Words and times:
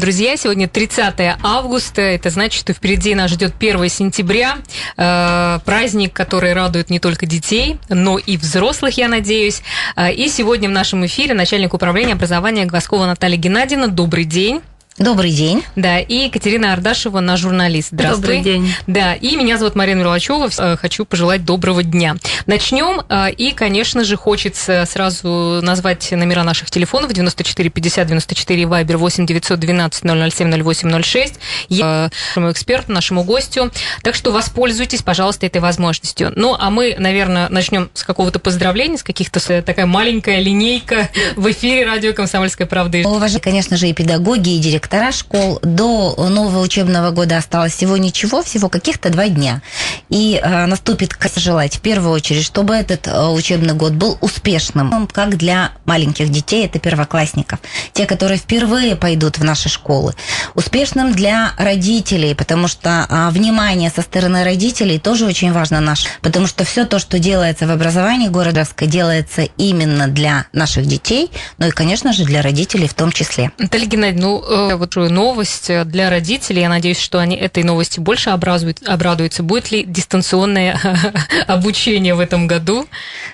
Друзья, 0.00 0.36
сегодня 0.36 0.68
30 0.68 1.38
августа, 1.42 2.02
это 2.02 2.28
значит, 2.28 2.60
что 2.60 2.74
впереди 2.74 3.14
нас 3.14 3.30
ждет 3.30 3.54
1 3.58 3.88
сентября, 3.88 4.58
э, 4.96 5.58
праздник, 5.64 6.12
который 6.12 6.52
радует 6.52 6.90
не 6.90 6.98
только 6.98 7.24
детей, 7.24 7.78
но 7.88 8.18
и 8.18 8.36
взрослых, 8.36 8.98
я 8.98 9.08
надеюсь. 9.08 9.62
Э, 9.96 10.12
и 10.12 10.28
сегодня 10.28 10.68
в 10.68 10.72
нашем 10.72 11.06
эфире 11.06 11.32
начальник 11.32 11.72
управления 11.72 12.12
образования 12.12 12.66
Глазкова 12.66 13.06
Наталья 13.06 13.38
Геннадьевна. 13.38 13.86
Добрый 13.86 14.24
день. 14.24 14.60
Добрый 14.98 15.30
день. 15.30 15.62
Да, 15.76 15.98
и 16.00 16.24
Екатерина 16.24 16.72
Ардашева, 16.72 17.20
наш 17.20 17.40
журналист. 17.40 17.90
Здравствуй. 17.92 18.22
Добрый 18.22 18.40
день. 18.40 18.74
Да, 18.86 19.12
и 19.12 19.36
меня 19.36 19.58
зовут 19.58 19.74
Марина 19.74 20.00
Мерлачева. 20.00 20.48
Э, 20.56 20.76
хочу 20.78 21.04
пожелать 21.04 21.44
доброго 21.44 21.82
дня. 21.82 22.16
Начнем. 22.46 23.02
э, 23.06 23.30
И, 23.32 23.50
конечно 23.52 24.04
же, 24.04 24.16
хочется 24.16 24.86
сразу 24.86 25.60
назвать 25.62 26.10
номера 26.12 26.44
наших 26.44 26.70
телефонов 26.70 27.12
94 27.12 27.68
50 27.68 28.06
94 28.06 28.66
Вайбер 28.66 28.96
8 28.96 29.26
912 29.26 30.02
007 30.32 30.62
08 30.62 31.02
06. 31.02 31.34
Я 31.68 32.10
э, 32.10 32.16
нашему 32.30 32.52
эксперту, 32.52 32.92
нашему 32.92 33.22
гостю. 33.22 33.70
Так 34.02 34.14
что 34.14 34.32
воспользуйтесь, 34.32 35.02
пожалуйста, 35.02 35.44
этой 35.44 35.60
возможностью. 35.60 36.32
Ну, 36.34 36.56
а 36.58 36.70
мы, 36.70 36.96
наверное, 36.98 37.50
начнем 37.50 37.90
с 37.92 38.02
какого-то 38.02 38.38
поздравления, 38.38 38.96
с 38.96 39.02
каких-то 39.02 39.40
такая 39.60 39.84
маленькая 39.84 40.40
линейка 40.40 41.10
в 41.36 41.50
эфире 41.50 41.84
радио 41.84 42.14
«Комсомольская 42.14 42.66
правда». 42.66 42.96
Уважаемые, 43.04 43.42
конечно 43.42 43.76
же, 43.76 43.88
и 43.88 43.92
педагоги, 43.92 44.56
и 44.56 44.58
директора 44.58 44.85
школ. 45.12 45.58
До 45.62 46.14
нового 46.16 46.60
учебного 46.60 47.10
года 47.10 47.36
осталось 47.36 47.74
всего 47.74 47.96
ничего, 47.96 48.42
всего 48.42 48.68
каких-то 48.68 49.10
два 49.10 49.28
дня. 49.28 49.62
И 50.08 50.40
э, 50.42 50.66
наступит 50.66 51.16
желать 51.36 51.76
в 51.76 51.80
первую 51.80 52.12
очередь, 52.12 52.44
чтобы 52.44 52.74
этот 52.74 53.06
э, 53.06 53.28
учебный 53.28 53.74
год 53.74 53.92
был 53.92 54.18
успешным, 54.20 55.08
как 55.12 55.36
для 55.36 55.72
маленьких 55.84 56.30
детей, 56.30 56.66
это 56.66 56.78
первоклассников, 56.78 57.58
те, 57.92 58.06
которые 58.06 58.38
впервые 58.38 58.96
пойдут 58.96 59.38
в 59.38 59.44
наши 59.44 59.68
школы. 59.68 60.14
Успешным 60.54 61.12
для 61.12 61.52
родителей, 61.58 62.34
потому 62.34 62.68
что 62.68 63.06
а, 63.08 63.30
внимание 63.30 63.90
со 63.90 64.02
стороны 64.02 64.44
родителей 64.44 64.98
тоже 64.98 65.26
очень 65.26 65.52
важно 65.52 65.80
наше, 65.80 66.08
потому 66.22 66.46
что 66.46 66.64
все 66.64 66.84
то, 66.84 66.98
что 66.98 67.18
делается 67.18 67.66
в 67.66 67.70
образовании 67.70 68.28
городовской, 68.28 68.88
делается 68.88 69.42
именно 69.56 70.08
для 70.08 70.46
наших 70.52 70.86
детей, 70.86 71.30
ну 71.58 71.68
и, 71.68 71.70
конечно 71.70 72.12
же, 72.12 72.24
для 72.24 72.42
родителей 72.42 72.88
в 72.88 72.94
том 72.94 73.12
числе. 73.12 73.50
Наталья 73.58 73.86
Геннадьевна, 73.86 74.26
ну, 74.26 74.44
э, 74.72 74.75
вот 74.76 74.94
же 74.94 75.08
новость 75.08 75.70
э, 75.70 75.84
для 75.84 76.10
родителей. 76.10 76.62
Я 76.62 76.68
надеюсь, 76.68 76.98
что 76.98 77.18
они 77.18 77.36
этой 77.36 77.62
новости 77.62 78.00
больше 78.00 78.30
обрадуются. 78.30 79.42
Будет 79.42 79.70
ли 79.70 79.84
дистанционное 79.84 80.78
обучение 81.46 82.14
в 82.14 82.20
этом 82.20 82.46
году? 82.46 82.86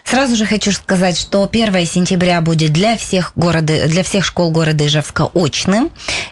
Сразу 0.05 0.37
же 0.37 0.47
хочу 0.47 0.73
сказать, 0.73 1.19
что 1.19 1.49
1 1.51 1.87
сентября 1.87 2.41
будет 2.41 2.73
для 2.73 2.97
всех, 2.97 3.33
города, 3.37 3.89
для 3.89 4.03
всех 4.03 4.25
школ 4.25 4.51
города 4.51 4.87
Ижевска 4.87 5.31
очным. 5.35 5.91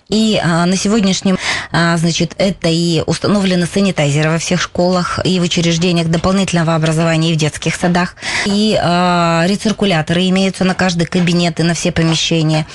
И 0.09 0.41
а, 0.43 0.67
на 0.67 0.77
сегодняшнем, 0.77 1.39
а, 1.73 1.97
значит, 1.97 2.35
это 2.39 2.69
и 2.69 3.03
установлены 3.07 3.67
санитайзеры 3.67 4.31
во 4.31 4.39
всех 4.39 4.61
школах 4.61 5.21
и 5.25 5.39
в 5.39 5.43
учреждениях 5.43 6.09
дополнительного 6.09 6.75
образования 6.75 7.31
и 7.31 7.35
в 7.35 7.37
детских 7.37 7.75
садах. 7.77 8.17
И 8.45 8.79
а, 8.81 9.45
рециркуляторы 9.47 10.29
имеются 10.29 10.65
на 10.65 10.75
каждый 10.75 11.07
кабинет 11.07 11.61
и 11.61 11.63
на 11.63 11.75
все 11.75 11.93
помещения. 11.93 12.67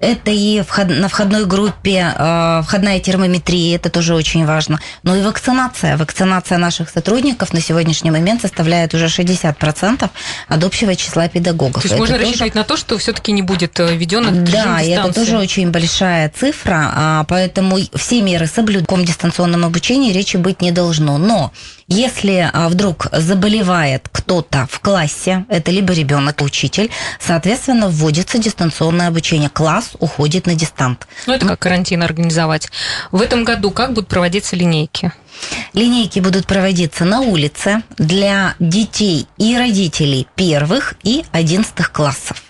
Это 0.00 0.30
и 0.30 0.62
на 0.86 1.08
входной 1.08 1.46
группе 1.46 1.83
а, 1.92 2.62
входная 2.62 3.00
термометрия, 3.00 3.76
это 3.76 3.90
тоже 3.90 4.14
очень 4.14 4.46
важно. 4.46 4.80
Ну 5.02 5.14
и 5.16 5.22
вакцинация. 5.22 5.96
Вакцинация 5.96 6.58
наших 6.58 6.90
сотрудников 6.90 7.52
на 7.52 7.60
сегодняшний 7.60 8.10
момент 8.10 8.42
составляет 8.42 8.94
уже 8.94 9.06
60% 9.06 10.10
от 10.48 10.64
общего 10.64 10.96
числа 10.96 11.28
педагогов. 11.28 11.82
То 11.82 11.88
есть 11.88 11.92
Это 11.92 11.96
можно 11.98 12.14
тоже- 12.16 12.26
рассчитывать 12.26 12.54
на 12.54 12.64
то, 12.64 12.76
что 12.76 12.98
все-таки 12.98 13.32
не 13.32 13.42
будет 13.42 13.78
э, 13.80 13.94
введен 13.96 14.44
да, 14.44 14.80
и 14.80 14.90
это 14.90 15.12
тоже 15.12 15.38
очень 15.38 15.70
большая 15.70 16.30
цифра, 16.30 16.90
а, 16.94 17.24
поэтому 17.24 17.78
все 17.94 18.22
меры 18.22 18.46
соблюдать. 18.46 18.90
В 18.90 19.04
дистанционном 19.04 19.64
обучении 19.64 20.12
речи 20.12 20.36
быть 20.36 20.62
не 20.62 20.70
должно. 20.72 21.18
Но 21.18 21.52
если 21.86 22.50
а, 22.52 22.68
вдруг 22.68 23.08
заболевает 23.12 24.08
кто-то 24.10 24.66
в 24.70 24.80
классе, 24.80 25.44
это 25.48 25.70
либо 25.70 25.92
ребенок, 25.92 26.40
учитель, 26.40 26.90
соответственно, 27.20 27.88
вводится 27.88 28.38
дистанционное 28.38 29.08
обучение. 29.08 29.50
Класс 29.50 29.92
уходит 29.98 30.46
на 30.46 30.54
дистант. 30.54 31.06
Ну, 31.26 31.34
это 31.34 31.46
как 31.46 31.58
карантин 31.58 32.02
организовать. 32.02 32.68
В 33.12 33.20
этом 33.20 33.44
году 33.44 33.70
как 33.70 33.92
будут 33.92 34.08
проводиться 34.08 34.56
линейки? 34.56 35.12
Линейки 35.72 36.20
будут 36.20 36.46
проводиться 36.46 37.04
на 37.04 37.20
улице 37.20 37.82
для 37.98 38.54
детей 38.58 39.26
и 39.36 39.56
родителей 39.56 40.28
первых 40.36 40.94
и 41.02 41.24
одиннадцатых 41.32 41.92
классов. 41.92 42.42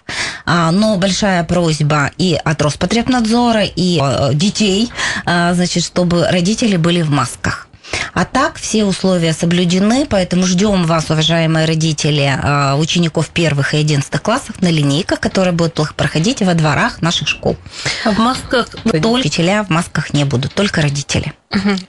А, 0.44 0.70
Но 0.70 0.96
большая 0.96 1.42
просьба 1.44 2.10
и 2.18 2.38
от 2.42 2.60
Роспотребнадзора, 2.60 3.64
и 3.64 3.98
э, 4.00 4.34
детей, 4.34 4.90
а, 5.24 5.54
значит, 5.54 5.84
чтобы 5.84 6.26
родители 6.28 6.76
были 6.76 7.02
в 7.02 7.10
масках. 7.10 7.68
А 8.12 8.24
так 8.24 8.56
все 8.56 8.84
условия 8.84 9.32
соблюдены, 9.32 10.06
поэтому 10.08 10.46
ждем 10.46 10.84
вас, 10.84 11.10
уважаемые 11.10 11.66
родители, 11.66 12.32
а, 12.42 12.76
учеников 12.76 13.28
первых 13.28 13.74
и 13.74 13.78
одиннадцатых 13.78 14.22
классов 14.22 14.60
на 14.60 14.68
линейках, 14.68 15.20
которые 15.20 15.52
будут 15.52 15.94
проходить 15.94 16.42
во 16.42 16.54
дворах 16.54 17.02
наших 17.02 17.28
школ. 17.28 17.56
А 18.04 18.10
в 18.10 18.18
масках 18.18 18.68
Только 18.84 19.06
учителя 19.06 19.64
в 19.64 19.70
масках 19.70 20.12
не 20.12 20.24
будут, 20.24 20.54
только 20.54 20.80
родители. 20.80 21.32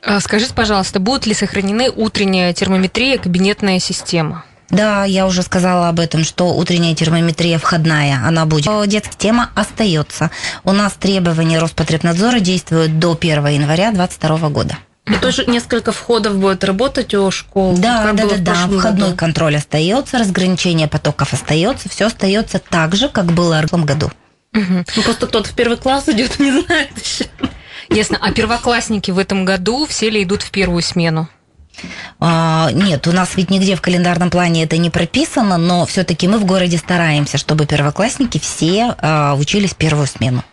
А 0.04 0.20
Скажите, 0.20 0.54
пожалуйста, 0.54 1.00
будут 1.00 1.26
ли 1.26 1.34
сохранены 1.34 1.90
утренняя 1.90 2.54
термометрия 2.54 3.18
кабинетная 3.18 3.80
система? 3.80 4.44
Да, 4.70 5.06
я 5.06 5.28
уже 5.28 5.44
сказала 5.44 5.90
об 5.90 6.00
этом, 6.00 6.24
что 6.24 6.56
утренняя 6.56 6.96
термометрия 6.96 7.60
входная, 7.60 8.22
она 8.26 8.46
будет. 8.46 8.68
О, 8.68 8.84
Детская 8.86 9.18
тема 9.18 9.52
остается. 9.56 10.32
У 10.64 10.72
нас 10.72 10.94
требования 10.94 11.60
Роспотребнадзора 11.60 12.40
действуют 12.40 13.00
до 13.00 13.16
1 13.20 13.48
января 13.48 13.92
2022 13.92 14.50
года. 14.50 14.78
И 15.06 15.16
тоже 15.18 15.46
несколько 15.46 15.92
входов 15.92 16.38
будет 16.38 16.64
работать 16.64 17.14
у 17.14 17.30
школ. 17.30 17.78
Да, 17.78 18.04
как 18.04 18.16
да, 18.16 18.24
было 18.24 18.38
да, 18.38 18.54
в 18.68 18.72
да. 18.72 18.78
Входной 18.78 19.08
году. 19.10 19.18
контроль 19.18 19.56
остается, 19.58 20.18
разграничение 20.18 20.88
потоков 20.88 21.34
остается, 21.34 21.90
все 21.90 22.08
остается 22.08 22.60
так 22.60 22.96
же, 22.96 23.10
как 23.10 23.26
было 23.26 23.58
в 23.58 23.60
прошлом 23.62 23.86
году. 23.86 24.12
Мгм. 24.54 24.86
Ну, 24.96 25.04
просто 25.04 25.28
кто-то 25.28 25.50
в 25.50 25.54
первый 25.54 25.78
класс 25.78 26.10
идет, 26.10 26.40
не 26.40 26.52
знает 26.52 26.92
еще. 26.98 27.26
Ясно. 27.90 28.18
А 28.20 28.32
первоклассники 28.32 29.12
в 29.12 29.20
этом 29.20 29.46
году 29.46 29.86
все 29.86 30.10
ли 30.10 30.24
идут 30.24 30.42
в 30.42 30.50
первую 30.50 30.82
смену? 30.82 31.30
А, 32.20 32.70
нет, 32.72 33.06
у 33.06 33.12
нас 33.12 33.36
ведь 33.36 33.50
нигде 33.50 33.76
в 33.76 33.82
календарном 33.82 34.30
плане 34.30 34.64
это 34.64 34.78
не 34.78 34.90
прописано, 34.90 35.58
но 35.58 35.86
все-таки 35.86 36.28
мы 36.28 36.40
в 36.40 36.46
городе 36.46 36.78
стараемся, 36.78 37.38
чтобы 37.38 37.66
первоклассники 37.66 38.40
все 38.40 38.96
а, 38.98 39.36
учились 39.36 39.74
первую 39.74 40.08
смену. 40.08 40.44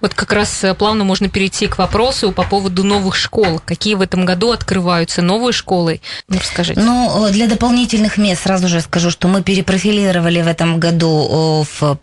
Вот 0.00 0.14
как 0.14 0.32
раз 0.32 0.64
э, 0.64 0.74
плавно 0.74 1.04
можно 1.04 1.28
перейти 1.28 1.66
к 1.66 1.78
вопросу 1.78 2.32
по 2.32 2.42
поводу 2.42 2.84
новых 2.84 3.16
школ. 3.16 3.60
Какие 3.64 3.94
в 3.94 4.00
этом 4.00 4.24
году 4.24 4.50
открываются 4.52 5.22
новые 5.22 5.52
школы? 5.52 6.00
Ну, 6.28 6.38
расскажите. 6.38 6.80
Ну, 6.80 7.26
э, 7.26 7.30
для 7.32 7.46
дополнительных 7.46 8.16
мест 8.18 8.42
сразу 8.42 8.68
же 8.68 8.80
скажу, 8.80 9.10
что 9.10 9.28
мы 9.28 9.42
перепрофилировали 9.42 10.42
в 10.42 10.46
этом 10.46 10.78
году 10.78 11.64
э, 11.64 11.80
в 11.80 11.98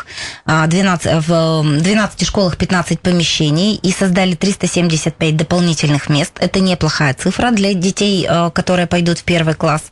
а, 0.45 0.67
12, 0.67 1.27
в 1.27 1.79
12 1.79 2.27
школах 2.27 2.57
15 2.57 2.99
помещений 2.99 3.75
и 3.75 3.91
создали 3.91 4.35
375 4.35 5.35
дополнительных 5.35 6.09
мест. 6.09 6.33
Это 6.39 6.59
неплохая 6.59 7.13
цифра 7.13 7.51
для 7.51 7.73
детей, 7.73 8.27
которые 8.53 8.87
пойдут 8.87 9.19
в 9.19 9.23
первый 9.23 9.53
класс. 9.53 9.83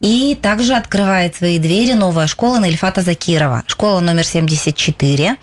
И 0.00 0.36
также 0.40 0.74
открывает 0.74 1.36
свои 1.36 1.58
двери 1.58 1.94
новая 1.94 2.26
школа 2.26 2.58
на 2.58 2.66
Ильфата 2.66 3.02
Закирова. 3.02 3.62
Школа 3.66 4.00
номер 4.00 4.24
74. 4.24 5.36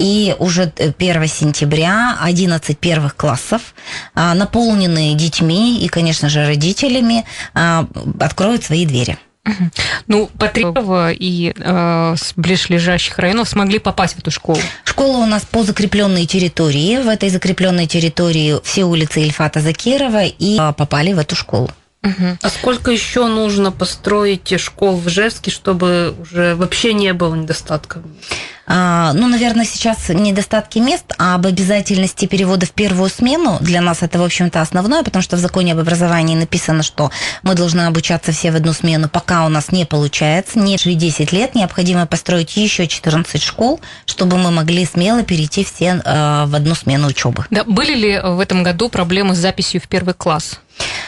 И 0.00 0.34
уже 0.38 0.72
1 0.78 1.26
сентября 1.28 2.16
11 2.22 2.78
первых 2.78 3.16
классов, 3.16 3.74
а, 4.14 4.34
наполненные 4.34 5.14
детьми 5.14 5.78
и, 5.78 5.88
конечно 5.88 6.30
же, 6.30 6.46
родителями, 6.46 7.26
а, 7.52 7.86
откроют 8.18 8.64
свои 8.64 8.86
двери. 8.86 9.18
Ну, 10.06 10.30
Патриотова 10.38 11.12
и 11.12 11.52
э, 11.56 12.14
с 12.16 12.34
ближайших 12.36 13.18
районов 13.18 13.48
смогли 13.48 13.78
попасть 13.78 14.14
в 14.14 14.18
эту 14.18 14.30
школу. 14.30 14.60
Школа 14.84 15.18
у 15.18 15.26
нас 15.26 15.42
по 15.44 15.64
закрепленной 15.64 16.26
территории. 16.26 17.02
В 17.02 17.08
этой 17.08 17.30
закрепленной 17.30 17.86
территории 17.86 18.60
все 18.62 18.84
улицы 18.84 19.22
Ильфата 19.22 19.60
Закирова 19.60 20.24
и 20.24 20.56
а, 20.58 20.72
попали 20.72 21.12
в 21.12 21.18
эту 21.18 21.36
школу. 21.36 21.70
Мгм. 22.02 22.38
А 22.40 22.48
сколько 22.48 22.90
еще 22.90 23.26
нужно 23.26 23.72
построить 23.72 24.58
школ 24.58 24.96
в 24.96 25.08
Ижевске, 25.08 25.50
чтобы 25.50 26.14
уже 26.20 26.54
вообще 26.54 26.94
не 26.94 27.12
было 27.12 27.34
недостатка? 27.34 28.02
А, 28.72 29.12
ну, 29.14 29.26
наверное, 29.26 29.64
сейчас 29.64 30.10
недостатки 30.10 30.78
мест, 30.78 31.04
а 31.18 31.34
об 31.34 31.44
обязательности 31.44 32.26
перевода 32.26 32.66
в 32.66 32.70
первую 32.70 33.10
смену 33.10 33.58
для 33.60 33.80
нас 33.80 34.02
это, 34.02 34.20
в 34.20 34.22
общем-то, 34.22 34.60
основное, 34.60 35.02
потому 35.02 35.22
что 35.22 35.36
в 35.36 35.40
законе 35.40 35.72
об 35.72 35.80
образовании 35.80 36.36
написано, 36.36 36.84
что 36.84 37.10
мы 37.42 37.54
должны 37.56 37.80
обучаться 37.80 38.30
все 38.30 38.52
в 38.52 38.54
одну 38.54 38.72
смену, 38.72 39.08
пока 39.08 39.44
у 39.44 39.48
нас 39.48 39.72
не 39.72 39.86
получается, 39.86 40.60
не 40.60 40.76
10 40.76 41.32
лет, 41.32 41.56
необходимо 41.56 42.06
построить 42.06 42.56
еще 42.56 42.86
14 42.86 43.42
школ, 43.42 43.80
чтобы 44.06 44.38
мы 44.38 44.52
могли 44.52 44.86
смело 44.86 45.24
перейти 45.24 45.64
все 45.64 46.00
э, 46.04 46.44
в 46.46 46.54
одну 46.54 46.76
смену 46.76 47.08
учебы. 47.08 47.46
Да, 47.50 47.64
были 47.64 47.94
ли 47.96 48.20
в 48.22 48.38
этом 48.38 48.62
году 48.62 48.88
проблемы 48.88 49.34
с 49.34 49.38
записью 49.38 49.80
в 49.80 49.88
первый 49.88 50.14
класс? 50.14 50.60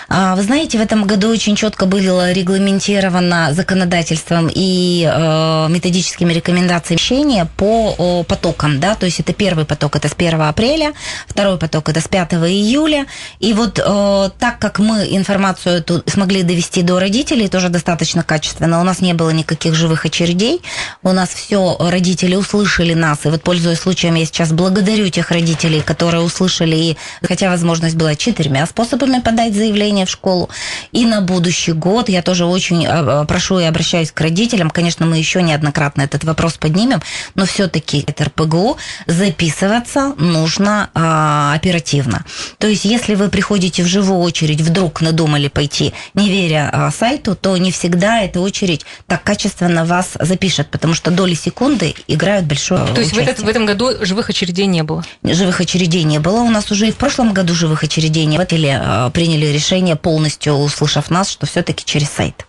А, 0.09 0.37
вы 0.37 0.43
знаете, 0.43 0.79
в 0.79 0.81
этом 0.81 1.05
году 1.05 1.29
очень 1.29 1.57
четко 1.57 1.87
было 1.87 2.33
регламентировано 2.33 3.53
законодательством 3.53 4.51
и 4.53 5.09
э, 5.11 5.69
методическими 5.71 6.33
рекомендациями 6.33 7.49
по 7.57 8.25
потокам, 8.29 8.81
да, 8.81 8.95
то 8.95 9.07
есть 9.07 9.21
это 9.21 9.33
первый 9.33 9.65
поток, 9.65 9.97
это 9.97 10.09
с 10.09 10.15
1 10.17 10.41
апреля, 10.41 10.93
второй 11.27 11.59
поток 11.59 11.89
это 11.89 12.01
с 12.01 12.09
5 12.09 12.35
июля, 12.35 13.07
и 13.39 13.53
вот 13.53 13.79
э, 13.79 14.31
так 14.39 14.59
как 14.59 14.79
мы 14.79 15.07
информацию 15.11 15.77
эту 15.77 16.03
смогли 16.07 16.43
довести 16.43 16.83
до 16.83 16.99
родителей 16.99 17.49
тоже 17.49 17.69
достаточно 17.69 18.23
качественно, 18.23 18.81
у 18.81 18.85
нас 18.85 19.01
не 19.01 19.15
было 19.15 19.31
никаких 19.31 19.75
живых 19.75 20.05
очередей, 20.05 20.63
у 21.03 21.13
нас 21.13 21.29
все 21.29 21.77
родители 21.79 22.35
услышали 22.35 22.95
нас, 22.95 23.25
и 23.25 23.29
вот 23.29 23.43
пользуясь 23.43 23.81
случаем, 23.81 24.15
я 24.15 24.25
сейчас 24.25 24.53
благодарю 24.53 25.09
тех 25.09 25.31
родителей, 25.31 25.81
которые 25.81 26.23
услышали, 26.23 26.77
и 26.77 26.97
хотя 27.23 27.51
возможность 27.51 27.97
была 27.97 28.15
четырьмя 28.15 28.67
способами 28.67 29.21
подать 29.21 29.55
заявление 29.55 30.07
в 30.07 30.11
школу. 30.11 30.49
И 30.93 31.05
на 31.05 31.21
будущий 31.21 31.73
год 31.73 32.09
я 32.09 32.23
тоже 32.23 32.45
очень 32.45 32.87
э, 32.87 33.25
прошу 33.27 33.59
и 33.59 33.65
обращаюсь 33.65 34.13
к 34.13 34.21
родителям. 34.21 34.71
Конечно, 34.71 35.07
мы 35.07 35.19
еще 35.19 35.43
неоднократно 35.43 36.03
этот 36.03 36.25
вопрос 36.25 36.55
поднимем, 36.55 37.03
но 37.35 37.42
все-таки 37.47 38.05
это 38.07 38.25
РПГУ 38.25 38.77
записываться 39.07 40.15
нужно 40.19 40.91
а, 40.95 41.55
оперативно. 41.55 42.25
То 42.59 42.67
есть, 42.67 42.85
если 42.85 43.15
вы 43.15 43.29
приходите 43.29 43.83
в 43.83 43.87
живую 43.87 44.21
очередь, 44.21 44.61
вдруг 44.61 45.01
надумали 45.01 45.49
пойти, 45.49 45.93
не 46.15 46.29
веря 46.29 46.71
а, 46.73 46.91
сайту, 46.91 47.35
то 47.35 47.57
не 47.57 47.71
всегда 47.71 48.23
эта 48.23 48.41
очередь 48.41 48.85
так 49.07 49.23
качественно 49.23 49.85
вас 49.85 50.11
запишет, 50.21 50.71
потому 50.71 50.95
что 50.95 51.11
доли 51.11 51.35
секунды 51.35 51.95
играют 52.09 52.47
большое 52.47 52.87
То 52.87 53.01
есть 53.01 53.13
в, 53.13 53.19
этот, 53.19 53.41
в 53.41 53.49
этом 53.49 53.67
году 53.67 53.91
живых 54.05 54.31
очередей 54.31 54.67
не 54.67 54.83
было? 54.83 55.05
Живых 55.23 55.61
очередей 55.61 56.03
не 56.05 56.19
было. 56.19 56.41
У 56.41 56.51
нас 56.51 56.71
уже 56.71 56.89
и 56.89 56.93
в 56.93 56.97
прошлом 56.97 57.33
году 57.33 57.55
живых 57.55 57.83
очередей 57.83 58.25
не 58.27 58.37
было. 58.37 58.47
Или 58.47 58.69
а, 58.69 59.11
приняли 59.11 59.47
решение 59.47 59.97
полностью, 59.97 60.55
услышав 60.55 61.11
нас, 61.11 61.31
что 61.31 61.47
все-таки 61.47 61.85
через 61.85 62.11
сайт. 62.11 62.47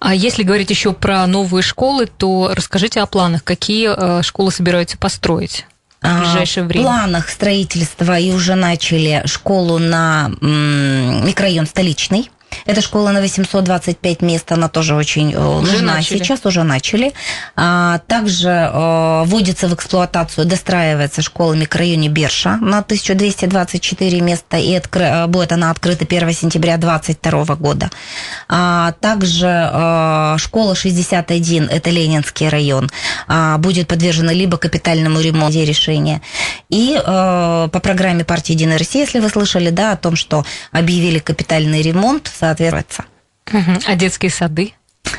А 0.00 0.14
если 0.14 0.42
говорить 0.42 0.70
еще 0.70 0.92
про 0.92 1.26
новые 1.26 1.62
школы, 1.62 2.06
то 2.06 2.52
расскажите 2.54 3.00
о 3.00 3.06
планах. 3.06 3.44
Какие 3.44 3.90
э, 3.94 4.22
школы 4.22 4.52
собираются 4.52 4.98
построить? 4.98 5.66
в 6.02 6.04
а, 6.04 6.20
ближайшее 6.20 6.64
время? 6.64 6.84
В 6.84 6.88
планах 6.88 7.28
строительства 7.28 8.18
и 8.18 8.32
уже 8.32 8.54
начали 8.54 9.22
школу 9.26 9.78
на 9.78 10.30
микрорайон 10.40 11.66
столичный. 11.66 12.30
Эта 12.66 12.80
школа 12.80 13.10
на 13.10 13.20
825 13.20 14.22
мест, 14.22 14.50
она 14.52 14.68
тоже 14.68 14.94
очень 14.94 15.32
э, 15.32 15.38
уже 15.38 15.72
нужна 15.72 15.94
начали. 15.94 16.18
сейчас, 16.18 16.44
уже 16.44 16.62
начали. 16.62 17.12
А, 17.56 17.98
также 18.06 18.48
а, 18.50 19.24
вводится 19.24 19.68
в 19.68 19.74
эксплуатацию, 19.74 20.46
достраивается 20.46 21.22
школа 21.22 21.52
в 21.52 21.56
микрорайоне 21.56 22.08
Берша 22.08 22.56
на 22.56 22.78
1224 22.78 24.20
места, 24.20 24.56
и 24.58 24.74
откры, 24.74 25.04
э, 25.04 25.26
будет 25.26 25.52
она 25.52 25.70
открыта 25.70 26.04
1 26.04 26.32
сентября 26.32 26.76
2022 26.76 27.56
года. 27.56 27.90
А, 28.48 28.92
также 29.00 29.48
а, 29.48 30.36
школа 30.38 30.74
61, 30.74 31.68
это 31.68 31.90
Ленинский 31.90 32.48
район, 32.48 32.90
а, 33.28 33.58
будет 33.58 33.88
подвержена 33.88 34.32
либо 34.32 34.56
капитальному 34.56 35.20
ремонту 35.20 35.42
решения, 35.64 36.22
и 36.68 36.98
а, 37.04 37.68
по 37.68 37.80
программе 37.80 38.24
партии 38.24 38.52
«Единая 38.52 38.78
Россия», 38.78 39.02
если 39.02 39.20
вы 39.20 39.28
слышали, 39.28 39.70
да, 39.70 39.92
о 39.92 39.96
том, 39.96 40.16
что 40.16 40.44
объявили 40.70 41.18
капитальный 41.18 41.82
ремонт, 41.82 42.30
соответствуется. 42.42 43.04
Угу. 43.52 43.82
А 43.86 43.94
детские 43.94 44.30
сады? 44.30 44.72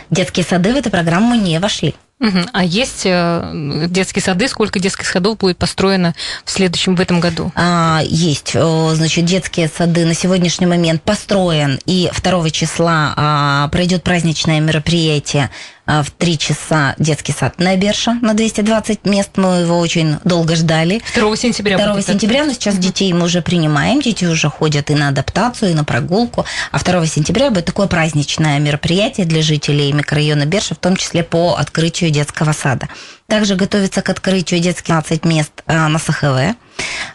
Детские 0.10 0.46
сады 0.46 0.74
в 0.74 0.76
эту 0.76 0.90
программу 0.90 1.36
не 1.36 1.60
вошли. 1.60 1.96
Угу. 2.20 2.40
А 2.54 2.64
есть 2.64 3.02
э, 3.06 3.88
детские 3.90 4.22
сады? 4.22 4.48
Сколько 4.48 4.80
детских 4.80 5.08
садов 5.08 5.38
будет 5.38 5.58
построено 5.58 6.16
в 6.46 6.52
следующем, 6.52 6.96
в 6.96 7.02
этом 7.02 7.20
году? 7.20 7.52
А, 7.56 8.02
есть. 8.06 8.54
Значит, 8.54 9.26
детские 9.26 9.68
сады 9.68 10.06
на 10.06 10.14
сегодняшний 10.14 10.66
момент 10.66 11.02
построен, 11.02 11.80
и 11.86 12.10
2 12.22 12.50
числа 12.50 13.14
а, 13.16 13.68
пройдет 13.70 14.04
праздничное 14.04 14.60
мероприятие 14.60 15.50
в 15.86 16.06
3 16.18 16.38
часа 16.38 16.96
детский 16.98 17.34
сад 17.34 17.60
на 17.60 17.76
Берша 17.76 18.14
на 18.22 18.34
220 18.34 19.06
мест. 19.06 19.32
Мы 19.36 19.62
его 19.62 19.80
очень 19.80 20.18
долго 20.24 20.56
ждали. 20.56 21.02
2 21.16 21.36
сентября. 21.36 21.78
2 21.78 22.02
сентября, 22.02 22.46
но 22.46 22.54
сейчас 22.54 22.78
детей 22.78 23.12
мы 23.14 23.26
уже 23.26 23.42
принимаем. 23.42 24.02
Дети 24.02 24.26
уже 24.26 24.50
ходят 24.50 24.90
и 24.90 24.96
на 24.96 25.10
адаптацию, 25.10 25.72
и 25.72 25.74
на 25.74 25.84
прогулку. 25.84 26.46
А 26.72 26.80
2 26.80 27.06
сентября 27.06 27.50
будет 27.50 27.66
такое 27.66 27.88
праздничное 27.88 28.60
мероприятие 28.60 29.26
для 29.26 29.42
жителей 29.42 29.92
микрорайона 29.92 30.46
Берша, 30.46 30.76
в 30.76 30.80
том 30.80 30.96
числе 30.96 31.24
по 31.24 31.56
открытию 31.56 32.12
детского 32.12 32.54
сада. 32.54 32.88
Также 33.28 33.56
готовится 33.56 34.02
к 34.02 34.10
открытию 34.10 34.60
детских 34.60 34.86
15 34.86 35.26
мест 35.26 35.64
а, 35.66 35.88
на 35.88 36.00
СХВ. 36.00 36.56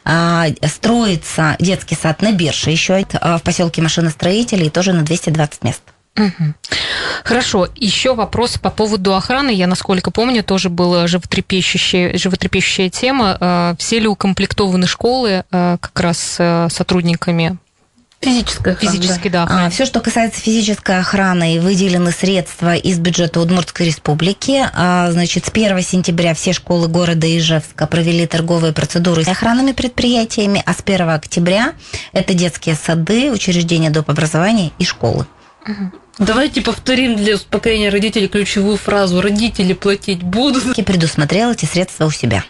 А, 0.05 0.47
строится 0.67 1.57
детский 1.59 1.95
сад 1.95 2.23
на 2.23 2.33
Берше 2.33 2.71
еще 2.71 3.05
в 3.13 3.41
поселке 3.45 3.83
машиностроителей 3.83 4.71
тоже 4.71 4.93
на 4.93 5.03
220 5.03 5.65
мест. 5.65 5.83
Угу. 6.17 6.55
Хорошо. 7.25 7.69
Еще 7.77 8.15
вопрос 8.15 8.59
по 8.59 8.71
поводу 8.71 9.15
охраны. 9.15 9.51
Я, 9.51 9.67
насколько 9.67 10.11
помню, 10.11 10.43
тоже 10.43 10.69
была 10.69 11.07
животрепещущая, 11.07 12.17
животрепещущая 12.17 12.91
тема. 12.91 13.37
А, 13.41 13.75
все 13.79 13.99
ли 13.99 14.09
укомплектованы 14.09 14.87
школы 14.87 15.45
а, 15.51 15.77
как 15.79 16.01
раз 16.01 16.37
э, 16.39 16.69
сотрудниками 16.71 17.59
Физическая 18.21 18.75
охрана. 18.75 18.93
Физически, 18.93 19.29
да. 19.29 19.47
да 19.47 19.67
а, 19.67 19.71
все, 19.71 19.87
что 19.87 20.01
касается 20.01 20.41
физической 20.41 20.99
охраны, 20.99 21.61
выделены 21.61 22.11
средства 22.11 22.75
из 22.75 22.99
бюджета 22.99 23.39
Удмуртской 23.39 23.87
республики. 23.87 24.69
А, 24.75 25.13
значит, 25.13 25.47
с 25.47 25.51
1 25.51 25.81
сентября 25.83 26.35
все 26.35 26.53
школы 26.53 26.89
города 26.89 27.27
Ижевска 27.29 27.87
провели 27.87 28.27
торговые 28.27 28.73
процедуры 28.73 29.23
с 29.23 29.29
охранными 29.29 29.71
предприятиями, 29.71 30.61
а 30.67 30.75
с 30.75 30.79
1 30.85 31.09
октября 31.11 31.75
это 32.13 32.35
детские 32.35 32.75
сады, 32.75 33.31
учреждения 33.31 33.91
доп. 33.91 34.11
образования 34.11 34.73
и 34.81 34.85
школы. 34.85 35.27
Давайте 36.19 36.63
повторим 36.63 37.17
для 37.17 37.37
успокоения 37.37 37.91
родителей 37.91 38.29
ключевую 38.29 38.77
фразу 38.77 39.21
«родители 39.21 39.73
платить 39.73 40.23
будут». 40.23 40.77
Я 40.77 40.85
предусмотрел 40.85 41.53
эти 41.53 41.65
средства 41.65 42.07
у 42.07 42.11
себя. 42.11 42.45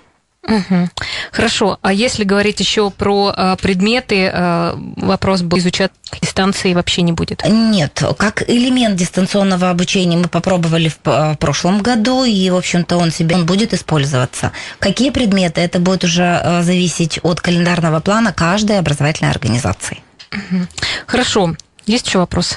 Угу. 0.49 0.89
Хорошо. 1.31 1.79
А 1.83 1.93
если 1.93 2.25
говорить 2.25 2.59
еще 2.61 2.91
про 2.91 3.33
а, 3.37 3.57
предметы, 3.57 4.31
а, 4.33 4.79
вопрос 4.97 5.43
был 5.43 5.59
изучать 5.59 5.91
дистанции 6.23 6.73
вообще 6.73 7.03
не 7.03 7.13
будет? 7.13 7.45
Нет. 7.47 8.03
Как 8.17 8.49
элемент 8.49 8.97
дистанционного 8.97 9.69
обучения 9.69 10.17
мы 10.17 10.29
попробовали 10.29 10.89
в, 10.89 10.99
в 11.05 11.37
прошлом 11.39 11.83
году, 11.83 12.25
и, 12.25 12.49
в 12.49 12.57
общем-то, 12.57 12.97
он 12.97 13.11
себе 13.11 13.37
он 13.37 13.45
будет 13.45 13.75
использоваться. 13.75 14.53
Какие 14.79 15.11
предметы? 15.11 15.61
Это 15.61 15.81
будет 15.81 16.05
уже 16.05 16.41
а, 16.43 16.63
зависеть 16.63 17.21
от 17.23 17.43
календарного 17.43 18.01
плана 18.01 18.33
каждой 18.33 18.79
образовательной 18.79 19.31
организации. 19.31 19.99
Угу. 20.33 20.67
Хорошо. 21.07 21.55
Есть 21.85 22.07
еще 22.07 22.19
вопросы? 22.19 22.57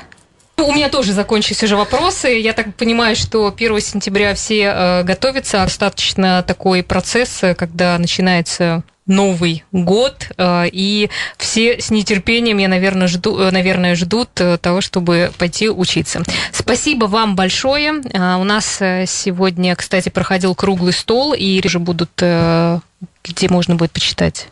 Ну, 0.61 0.67
у 0.67 0.73
меня 0.73 0.89
тоже 0.89 1.13
закончились 1.13 1.63
уже 1.63 1.75
вопросы. 1.75 2.27
Я 2.39 2.53
так 2.53 2.75
понимаю, 2.75 3.15
что 3.15 3.47
1 3.47 3.81
сентября 3.81 4.35
все 4.35 4.65
э, 4.65 5.03
готовятся. 5.03 5.57
Достаточно 5.57 6.43
такой 6.43 6.83
процесс, 6.83 7.41
э, 7.41 7.55
когда 7.55 7.97
начинается 7.97 8.83
Новый 9.07 9.63
год, 9.71 10.29
э, 10.37 10.65
и 10.71 11.09
все 11.37 11.81
с 11.81 11.89
нетерпением, 11.89 12.59
я, 12.59 12.67
наверное, 12.67 13.07
жду, 13.07 13.37
наверное, 13.49 13.95
ждут 13.95 14.29
того, 14.61 14.81
чтобы 14.81 15.31
пойти 15.39 15.67
учиться. 15.67 16.21
Спасибо 16.51 17.05
вам 17.05 17.35
большое. 17.35 17.93
У 17.93 18.43
нас 18.43 18.75
сегодня, 19.07 19.75
кстати, 19.75 20.09
проходил 20.09 20.53
круглый 20.53 20.93
стол, 20.93 21.33
и 21.33 21.59
уже 21.65 21.79
будут, 21.79 22.11
где 22.17 23.49
можно 23.49 23.73
будет 23.77 23.91
почитать 23.93 24.49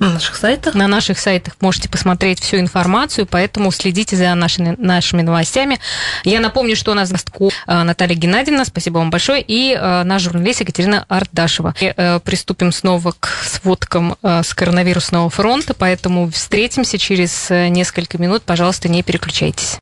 на 0.00 0.14
наших 0.14 0.36
сайтах? 0.36 0.74
На 0.74 0.88
наших 0.88 1.18
сайтах 1.18 1.54
можете 1.60 1.88
посмотреть 1.88 2.40
всю 2.40 2.58
информацию, 2.58 3.26
поэтому 3.26 3.70
следите 3.70 4.16
за 4.16 4.34
нашими, 4.34 4.74
нашими 4.78 5.22
новостями. 5.22 5.78
Я 6.24 6.40
напомню, 6.40 6.74
что 6.74 6.92
у 6.92 6.94
нас 6.94 7.10
гостку 7.10 7.52
э, 7.66 7.82
Наталья 7.82 8.14
Геннадьевна, 8.14 8.64
спасибо 8.64 8.98
вам 8.98 9.10
большое, 9.10 9.44
и 9.46 9.74
э, 9.78 10.02
наш 10.04 10.22
журналист 10.22 10.60
Екатерина 10.60 11.04
Ардашева. 11.08 11.74
И, 11.80 11.92
э, 11.94 12.20
приступим 12.20 12.72
снова 12.72 13.14
к 13.18 13.28
сводкам 13.44 14.16
с 14.22 14.54
коронавирусного 14.54 15.28
фронта, 15.30 15.74
поэтому 15.74 16.30
встретимся 16.30 16.98
через 16.98 17.50
несколько 17.50 18.18
минут. 18.18 18.42
Пожалуйста, 18.42 18.88
не 18.88 19.02
переключайтесь. 19.02 19.78